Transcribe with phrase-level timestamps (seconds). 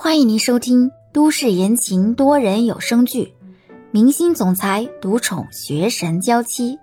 [0.00, 3.34] 欢迎您收听都市言情多人有声剧
[3.90, 6.76] 《明星总裁独宠学神娇妻》，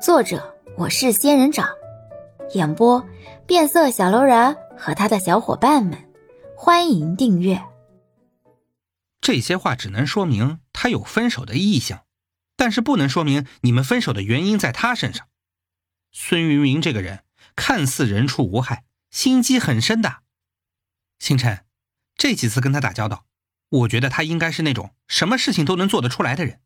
[0.00, 1.68] 作者我是仙人掌，
[2.54, 3.06] 演播
[3.46, 5.98] 变色小楼人和他的小伙伴们。
[6.56, 7.62] 欢迎订阅。
[9.20, 12.06] 这些话只能说明他有分手的意向，
[12.56, 15.26] 但是不能说明你们分手的原因在他身上。
[16.10, 17.24] 孙云云这个人
[17.54, 20.20] 看似人畜无害，心机很深的。
[21.18, 21.65] 星辰。
[22.16, 23.26] 这几次跟他打交道，
[23.68, 26.60] 我觉得他应该是那种什么事情都能做得出来的人。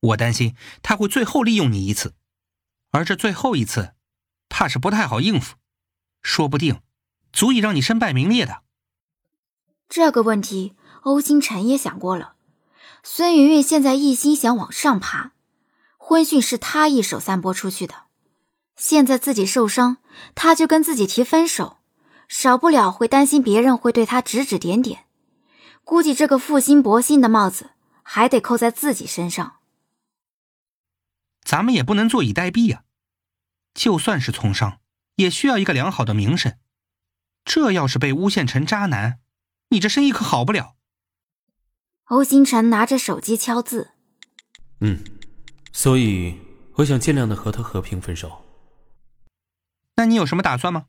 [0.00, 2.14] 我担心他会最后利用你一次，
[2.90, 3.94] 而这最后一次，
[4.48, 5.56] 怕是不太好应付，
[6.22, 6.80] 说不定
[7.32, 8.62] 足以让你身败名裂的。
[9.88, 12.34] 这个问题，欧星辰也想过了。
[13.02, 15.32] 孙云云现在一心想往上爬，
[15.96, 18.02] 婚讯是他一手散播出去的，
[18.76, 19.96] 现在自己受伤，
[20.34, 21.77] 他就跟自己提分手。
[22.28, 25.06] 少不了会担心别人会对他指指点点，
[25.82, 27.70] 估计这个负心薄幸的帽子
[28.02, 29.56] 还得扣在自己身上。
[31.42, 32.84] 咱们也不能坐以待毙呀，
[33.72, 34.80] 就算是从商，
[35.16, 36.58] 也需要一个良好的名声。
[37.44, 39.20] 这要是被诬陷成渣男，
[39.70, 40.76] 你这生意可好不了。
[42.04, 43.92] 欧星辰拿着手机敲字，
[44.80, 45.02] 嗯，
[45.72, 46.38] 所以
[46.74, 48.44] 我想尽量的和他和平分手。
[49.96, 50.86] 那你有什么打算吗？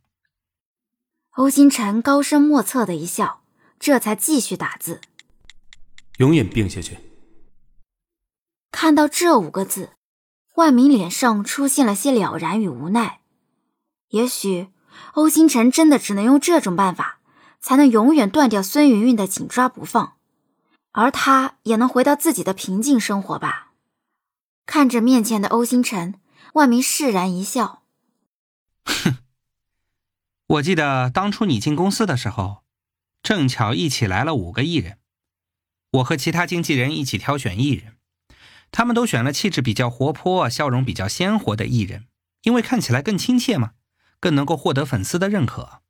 [1.39, 3.43] 欧星辰高深莫测的一笑，
[3.79, 4.99] 这才继续打字。
[6.17, 6.97] 永远病下去。
[8.71, 9.91] 看到这五个字，
[10.55, 13.21] 万明脸上出现了些了然与无奈。
[14.09, 14.67] 也许
[15.13, 17.21] 欧星辰真的只能用这种办法，
[17.61, 20.17] 才能永远断掉孙云云的紧抓不放，
[20.91, 23.71] 而他也能回到自己的平静生活吧。
[24.65, 26.19] 看着面前的欧星辰，
[26.55, 27.83] 万明释然一笑。
[28.83, 29.15] 哼。
[30.49, 32.63] 我记得当初你进公司的时候，
[33.21, 34.97] 正巧一起来了五个艺人，
[35.91, 37.97] 我和其他经纪人一起挑选艺人，
[38.71, 42.07] 他们都选了气质比较活泼、笑容比较鲜活的艺人，
[42.41, 43.73] 因为看起来更亲切嘛，
[44.19, 45.83] 更能够获得粉丝的认可。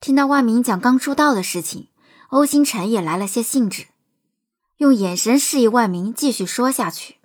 [0.00, 1.88] 听到万明讲刚出道的事情，
[2.28, 3.88] 欧星辰也来了些兴致，
[4.78, 7.16] 用眼神示意万明继续说下去。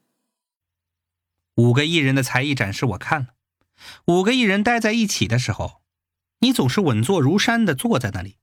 [1.55, 3.27] 五个艺人的才艺展示我看了。
[4.05, 5.81] 五个艺人待在一起的时候，
[6.39, 8.37] 你总是稳坐如山的坐在那里，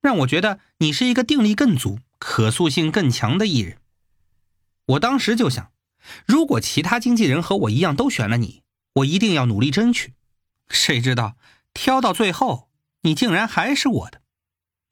[0.00, 3.78] 让我觉得你是一个定力更足、可塑性更强的艺人。
[4.86, 5.72] 我当时就想，
[6.26, 8.62] 如果其他经纪人和我一样都选了你，
[8.96, 10.14] 我一定要努力争取。
[10.68, 11.36] 谁知道
[11.72, 12.68] 挑到最后，
[13.02, 14.20] 你竟然还是我的。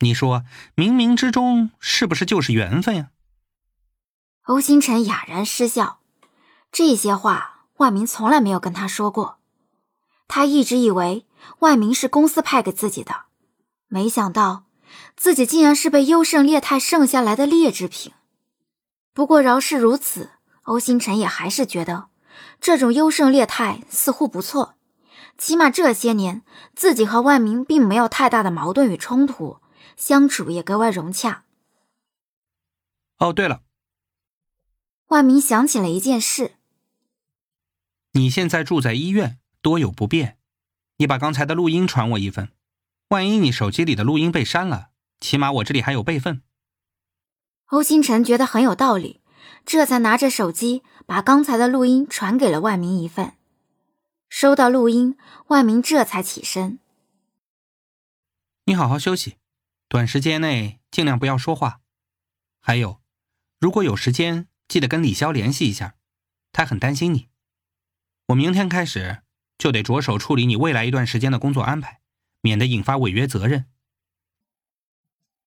[0.00, 0.44] 你说
[0.74, 3.10] 冥冥之中是不是就是缘分呀？
[4.44, 6.00] 欧星辰哑然失笑，
[6.72, 9.38] 这些话万明从来没有跟他说过。
[10.28, 11.26] 他一直以为
[11.58, 13.26] 万明是公司派给自己的，
[13.88, 14.64] 没想到
[15.16, 18.12] 自己竟然是被优胜劣汰剩下来的劣质品。
[19.12, 20.30] 不过饶是如此，
[20.62, 22.08] 欧星辰也还是觉得
[22.60, 24.76] 这种优胜劣汰似乎不错，
[25.36, 26.42] 起码这些年
[26.74, 29.58] 自己和万明并没有太大的矛盾与冲突，
[29.96, 31.44] 相处也格外融洽。
[33.18, 33.60] 哦，对了，
[35.08, 36.52] 万明想起了一件事：
[38.12, 39.38] 你现在住在医院。
[39.62, 40.36] 多有不便，
[40.96, 42.50] 你把刚才的录音传我一份，
[43.08, 44.90] 万一你手机里的录音被删了，
[45.20, 46.42] 起码我这里还有备份。
[47.66, 49.22] 欧星辰觉得很有道理，
[49.64, 53.34] 这才拿着手机把刚才的录音传给了万明一份。
[54.28, 56.80] 收到录音，万明这才起身。
[58.64, 59.36] 你好好休息，
[59.88, 61.80] 短时间内尽量不要说话。
[62.60, 63.00] 还有，
[63.60, 65.94] 如果有时间，记得跟李潇联系一下，
[66.50, 67.28] 他很担心你。
[68.26, 69.22] 我明天开始。
[69.62, 72.00] 就得着手处理你未来一段时间的工作安排，
[72.40, 73.66] 免得引发违约责任。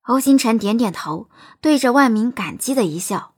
[0.04, 3.34] 欧星辰点点头，对着万明感激的一笑。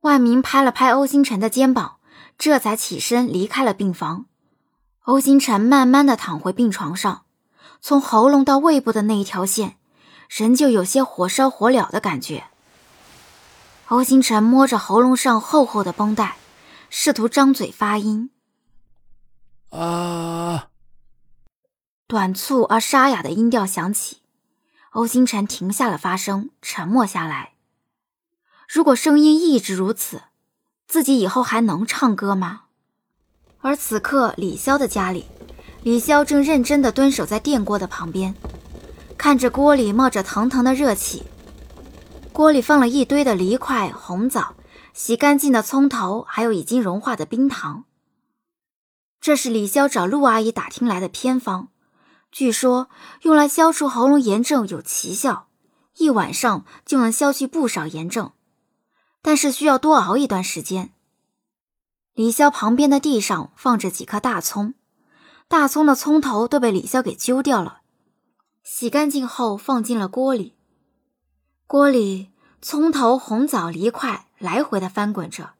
[0.00, 1.96] 万明拍了拍欧星辰的肩膀，
[2.36, 4.26] 这才起身离开了病房。
[5.04, 7.24] 欧星辰慢慢的躺回病床上，
[7.80, 9.78] 从喉咙到胃部的那一条线，
[10.28, 12.44] 仍旧有些火烧火燎的感觉。
[13.86, 16.36] 欧星辰摸着喉咙上厚厚的绷带，
[16.90, 18.28] 试图张嘴发音。
[19.74, 20.68] 啊！
[22.06, 24.18] 短促而沙哑的音调响起，
[24.90, 27.54] 欧星辰停下了发声，沉默下来。
[28.68, 30.22] 如果声音一直如此，
[30.86, 32.62] 自己以后还能唱歌吗？
[33.60, 35.26] 而此刻，李潇的家里，
[35.82, 38.34] 李潇正认真地蹲守在电锅的旁边，
[39.18, 41.24] 看着锅里冒着腾腾的热气，
[42.32, 44.54] 锅里放了一堆的梨块、红枣、
[44.92, 47.84] 洗干净的葱头，还有已经融化的冰糖。
[49.24, 51.68] 这是李潇找陆阿姨打听来的偏方，
[52.30, 52.90] 据说
[53.22, 55.48] 用来消除喉咙炎症有奇效，
[55.96, 58.32] 一晚上就能消去不少炎症，
[59.22, 60.92] 但是需要多熬一段时间。
[62.12, 64.74] 李潇旁边的地上放着几颗大葱，
[65.48, 67.80] 大葱的葱头都被李潇给揪掉了，
[68.62, 70.54] 洗干净后放进了锅里。
[71.66, 72.30] 锅里
[72.60, 75.54] 葱头、红枣、梨块来回的翻滚着，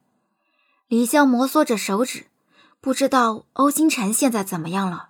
[0.87, 2.26] 李潇摩挲着手指，
[2.84, 5.08] 不知道欧星辰现在怎么样了。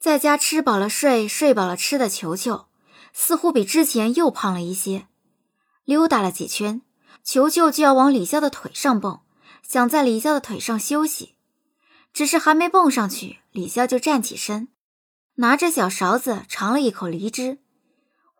[0.00, 2.66] 在家吃饱了睡，睡饱了吃的球球，
[3.12, 5.08] 似乎比之前又胖了一些。
[5.84, 6.82] 溜达了几圈，
[7.24, 9.22] 球球就要往李潇的腿上蹦，
[9.66, 11.34] 想在李潇的腿上休息。
[12.12, 14.68] 只是还没蹦上去，李潇就站起身，
[15.34, 17.58] 拿着小勺子尝了一口梨汁，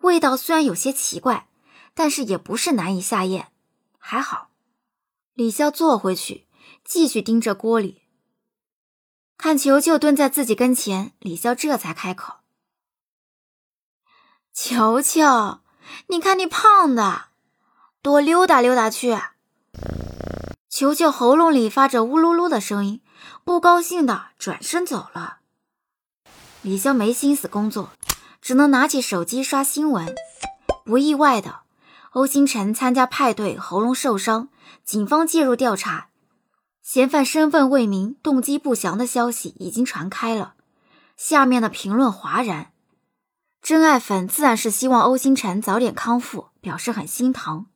[0.03, 1.49] 味道虽然有些奇怪，
[1.95, 3.49] 但是也不是难以下咽，
[3.99, 4.51] 还好。
[5.35, 6.47] 李潇坐回去，
[6.85, 8.03] 继续盯着锅里。
[9.43, 12.35] 看球球蹲在自己跟前，李潇这才开口
[14.53, 15.61] ：“球球，
[16.09, 17.29] 你看你胖的，
[18.03, 19.19] 多溜达溜达去。”
[20.69, 23.01] 球球喉咙里发着呜噜噜的声音，
[23.43, 25.39] 不高兴的转身走了。
[26.61, 27.93] 李潇没心思工作，
[28.43, 30.15] 只能拿起手机刷新闻。
[30.85, 31.61] 不意外的，
[32.11, 34.51] 欧星辰参加派对，喉咙受伤，
[34.85, 36.10] 警方介入调查。
[36.93, 40.55] 嫌犯身份未明、动机不详的消息已经传开了，
[41.17, 42.73] 下面的评论哗然。
[43.63, 47.67] 真爱粉自然是希望欧星辰早点康复，表示很心疼。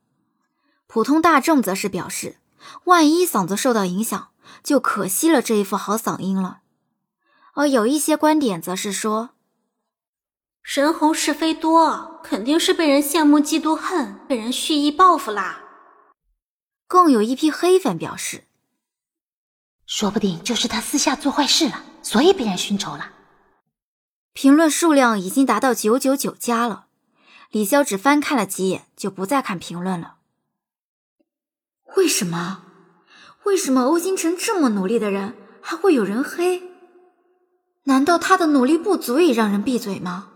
[0.89, 2.39] 普通大众则是表示，
[2.87, 4.31] 万一嗓子受到影响，
[4.65, 6.63] 就可惜了这一副好嗓音了。
[7.53, 9.31] 而有一些观点则是说，
[10.61, 15.61] 人红是非多，肯定是被人羡慕、嫉妒、恨，被人蓄意报复啦。
[16.89, 18.47] 更有一批黑粉表示。
[19.87, 23.11] 说不定就是他私下做坏事了，所以被人寻仇了。
[24.33, 26.87] 评论数量已经达到九九九加了，
[27.51, 30.17] 李潇只翻看了几眼，就不再看评论了。
[31.97, 32.63] 为什么？
[33.45, 36.63] 为什么欧星辰这么努力的人还会有人黑？
[37.85, 40.31] 难道他的努力不足以让人闭嘴吗？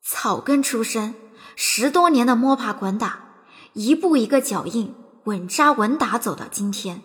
[0.00, 1.16] 草根出身，
[1.56, 3.34] 十多年的摸爬滚打，
[3.72, 4.94] 一步一个脚印，
[5.24, 7.02] 稳扎稳打走到今天。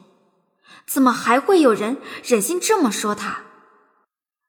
[0.88, 3.44] 怎么还会有人忍心这么说他？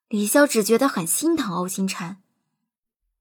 [0.09, 2.19] 李潇只觉得很心疼欧星辰。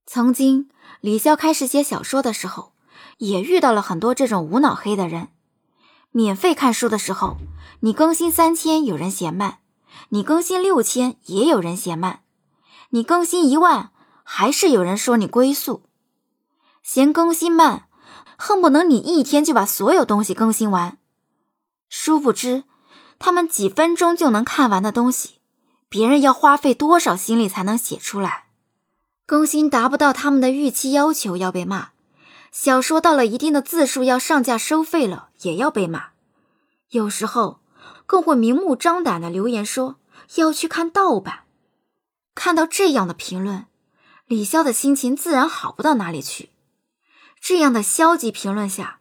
[0.06, 0.69] 曾经，
[1.00, 2.74] 李潇开始写小说的时候，
[3.19, 5.30] 也遇到了很多这种无脑黑的人。
[6.12, 7.38] 免费看书的时候，
[7.81, 9.59] 你更新三千有人嫌慢，
[10.09, 12.24] 你更新六千也有人嫌慢，
[12.89, 13.92] 你更新一万
[14.24, 15.83] 还是有人说你龟速。
[16.83, 17.88] 嫌更新慢，
[18.38, 20.97] 恨不能你一天就把所有东西更新完。
[21.88, 22.65] 殊不知。
[23.23, 25.35] 他们几分钟就能看完的东西，
[25.88, 28.45] 别人要花费多少心力才能写出来？
[29.27, 31.89] 更新达不到他们的预期要求要被骂，
[32.51, 36.07] 小说到了一定的字数要上架收费了也要被骂，
[36.89, 37.59] 有时候
[38.07, 39.97] 更会明目张胆的留言说
[40.38, 41.41] 要去看盗版。
[42.33, 43.68] 看到这样的评论，
[44.25, 46.50] 李潇的心情自然好不到哪里去。
[47.39, 49.00] 这样的消极评论下，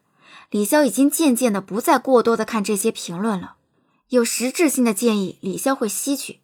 [0.50, 3.54] 李潇已经渐渐的不再过多的看这些评论了。
[4.10, 6.40] 有实质性的建议，李潇会吸取；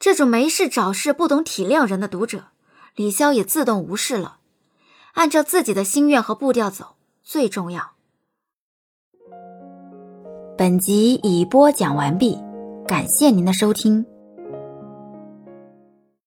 [0.00, 2.46] 这种没事找事、不懂体谅人的读者，
[2.94, 4.38] 李潇也自动无视了。
[5.12, 7.92] 按照自己的心愿和步调走最重要。
[10.56, 12.38] 本集已播讲完毕，
[12.88, 14.06] 感谢您的收听。